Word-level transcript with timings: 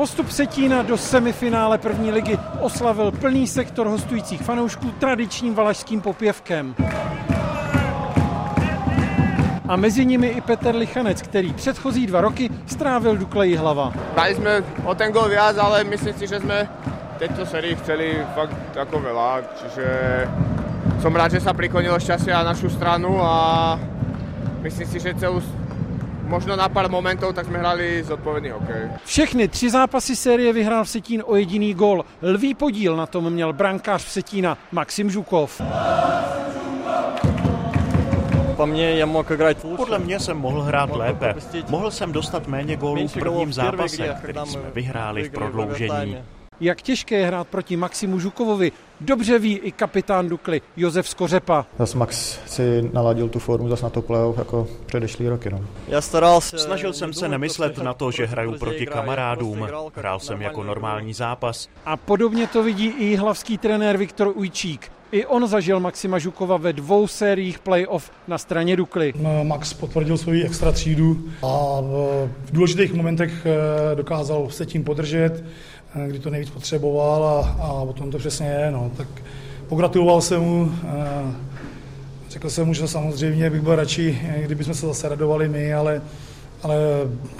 Postup 0.00 0.30
Setína 0.30 0.82
do 0.82 0.96
semifinále 0.96 1.78
první 1.78 2.12
ligy 2.12 2.38
oslavil 2.60 3.12
plný 3.12 3.46
sektor 3.46 3.86
hostujících 3.86 4.42
fanoušků 4.42 4.90
tradičním 4.90 5.54
valašským 5.54 6.00
popěvkem. 6.00 6.74
A 9.68 9.76
mezi 9.76 10.06
nimi 10.06 10.26
i 10.26 10.40
Petr 10.40 10.74
Lichanec, 10.74 11.22
který 11.22 11.52
předchozí 11.52 12.06
dva 12.06 12.20
roky 12.20 12.50
strávil 12.66 13.16
Dukleji 13.16 13.56
hlava. 13.56 13.92
Dali 14.16 14.34
jsme 14.34 14.64
o 14.84 14.94
ten 14.94 15.12
gol 15.12 15.28
viac, 15.28 15.56
ale 15.56 15.84
myslím 15.84 16.14
si, 16.14 16.26
že 16.26 16.40
jsme 16.40 16.68
tejto 17.18 17.46
sérii 17.46 17.76
chceli 17.76 18.24
fakt 18.34 18.56
ako 18.80 19.04
veľa, 19.04 19.44
čiže 19.60 19.86
som 21.04 21.12
rád, 21.12 21.36
že 21.36 21.44
sa 21.44 21.52
priklonilo 21.52 22.00
šťastie 22.00 22.32
na 22.32 22.42
našu 22.56 22.72
stranu 22.72 23.20
a 23.20 23.76
myslím 24.64 24.88
si, 24.88 24.96
že 25.00 25.12
celú 25.20 25.44
možno 26.30 26.56
na 26.56 26.68
pár 26.68 26.86
momentov, 26.90 27.34
tak 27.34 27.46
jsme 27.46 27.58
hrali 27.58 28.04
zodpovědný 28.04 28.50
hokej. 28.50 28.90
Všechny 29.04 29.48
tři 29.48 29.70
zápasy 29.70 30.16
série 30.16 30.52
vyhrál 30.52 30.84
Vsetín 30.84 31.22
o 31.26 31.36
jediný 31.36 31.74
gol. 31.74 32.04
Lvý 32.22 32.54
podíl 32.54 32.96
na 32.96 33.06
tom 33.06 33.30
měl 33.30 33.52
brankář 33.52 34.04
Vsetína 34.04 34.58
Maxim 34.72 35.10
Žukov. 35.10 35.60
Podle 39.76 39.98
mě 39.98 40.20
jsem 40.20 40.36
mohl 40.36 40.62
hrát 40.62 40.96
lépe. 40.96 41.34
Mohl 41.68 41.90
jsem 41.90 42.12
dostat 42.12 42.46
méně 42.46 42.76
gólů 42.76 43.08
v 43.08 43.12
prvním 43.12 43.52
zápase, 43.52 44.16
který 44.22 44.38
jsme 44.44 44.62
vyhráli 44.74 45.28
v 45.28 45.32
prodloužení. 45.32 46.18
Jak 46.60 46.82
těžké 46.82 47.18
je 47.18 47.26
hrát 47.26 47.48
proti 47.48 47.76
Maximu 47.76 48.18
Žukovovi, 48.18 48.72
dobře 49.00 49.38
ví 49.38 49.58
i 49.58 49.72
kapitán 49.72 50.28
Dukly 50.28 50.62
Josef 50.76 51.08
Skořepa. 51.08 51.66
Zas 51.78 51.94
Max 51.94 52.38
si 52.46 52.90
naladil 52.92 53.28
tu 53.28 53.38
formu 53.38 53.68
zase 53.68 53.82
na 53.82 53.90
to 53.90 54.02
playoff 54.02 54.38
jako 54.38 54.68
předešlý 54.86 55.28
roky. 55.28 55.50
No. 55.50 55.60
Já 55.88 56.00
staral 56.00 56.40
se, 56.40 56.58
Snažil 56.58 56.92
jsem 56.92 57.12
se 57.12 57.28
nemyslet 57.28 57.78
na 57.78 57.94
to, 57.94 58.10
že 58.10 58.26
hraju 58.26 58.58
proti 58.58 58.86
kamarádům. 58.86 59.68
Hrál 59.94 60.20
jsem 60.20 60.42
jako 60.42 60.64
normální 60.64 61.14
zápas. 61.14 61.68
A 61.86 61.96
podobně 61.96 62.46
to 62.46 62.62
vidí 62.62 62.86
i 62.86 63.16
hlavský 63.16 63.58
trenér 63.58 63.96
Viktor 63.96 64.32
Ujčík. 64.34 64.92
I 65.12 65.26
on 65.26 65.46
zažil 65.46 65.80
Maxima 65.80 66.18
Žukova 66.18 66.56
ve 66.56 66.72
dvou 66.72 67.06
sériích 67.06 67.58
playoff 67.58 68.10
na 68.28 68.38
straně 68.38 68.76
Dukly. 68.76 69.12
Max 69.42 69.72
potvrdil 69.72 70.18
svoji 70.18 70.44
extra 70.44 70.72
třídu 70.72 71.24
a 71.42 71.80
v 72.44 72.52
důležitých 72.52 72.94
momentech 72.94 73.46
eh, 73.46 73.96
dokázal 73.96 74.50
se 74.50 74.66
tím 74.66 74.84
podržet, 74.84 75.44
eh, 75.94 76.08
kdy 76.08 76.18
to 76.18 76.30
nejvíc 76.30 76.50
potřeboval 76.50 77.24
a, 77.24 77.40
a 77.62 77.92
tom 77.92 78.10
to 78.10 78.18
přesně 78.18 78.46
je. 78.46 78.70
No. 78.70 78.90
Tak 78.96 79.08
pogratuloval 79.68 80.20
jsem 80.20 80.42
mu, 80.42 80.72
eh, 80.84 81.32
řekl 82.28 82.50
jsem 82.50 82.66
mu, 82.66 82.74
že 82.74 82.88
samozřejmě 82.88 83.50
bych 83.50 83.60
byl 83.60 83.76
radši, 83.76 84.20
kdyby 84.44 84.64
jsme 84.64 84.74
se 84.74 84.86
zase 84.86 85.08
radovali 85.08 85.48
my, 85.48 85.74
ale 85.74 86.02
ale 86.62 86.76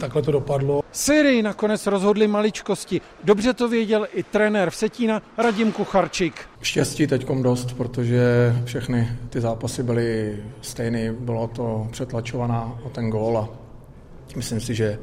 takhle 0.00 0.22
to 0.22 0.32
dopadlo. 0.32 0.80
Syrii 0.92 1.42
nakonec 1.42 1.86
rozhodli 1.86 2.28
maličkosti. 2.28 3.00
Dobře 3.24 3.52
to 3.52 3.68
věděl 3.68 4.06
i 4.14 4.22
trenér 4.22 4.70
Vsetína 4.70 5.22
Radim 5.38 5.72
Kucharčík. 5.72 6.34
Štěstí 6.62 7.06
teďkom 7.06 7.42
dost, 7.42 7.72
protože 7.72 8.54
všechny 8.64 9.08
ty 9.30 9.40
zápasy 9.40 9.82
byly 9.82 10.36
stejné. 10.60 11.12
Bylo 11.12 11.46
to 11.46 11.88
přetlačovaná 11.90 12.78
o 12.82 12.88
ten 12.88 13.10
gól 13.10 13.38
a 13.38 13.48
myslím 14.36 14.60
si, 14.60 14.74
že 14.74 14.98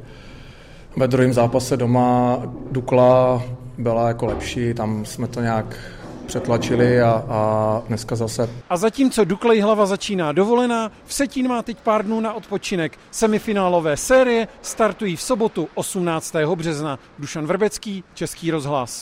ve 0.96 1.08
druhém 1.08 1.32
zápase 1.32 1.76
doma 1.76 2.42
Dukla 2.70 3.42
byla 3.78 4.08
jako 4.08 4.26
lepší, 4.26 4.74
tam 4.74 5.04
jsme 5.04 5.26
to 5.26 5.40
nějak 5.40 5.76
přetlačili 6.26 7.00
a, 7.00 7.24
a 7.28 7.82
dneska 7.88 8.16
zase. 8.16 8.50
A 8.70 8.76
zatímco 8.76 9.24
Duklej 9.24 9.60
hlava 9.60 9.86
začíná 9.86 10.32
dovolená, 10.32 10.90
Vsetín 11.04 11.48
má 11.48 11.62
teď 11.62 11.78
pár 11.78 12.04
dnů 12.04 12.20
na 12.20 12.32
odpočinek. 12.32 12.98
Semifinálové 13.10 13.96
série 13.96 14.48
startují 14.62 15.16
v 15.16 15.22
sobotu 15.22 15.68
18. 15.74 16.34
března. 16.54 16.98
Dušan 17.18 17.46
Vrbecký, 17.46 18.04
Český 18.14 18.50
rozhlas. 18.50 18.94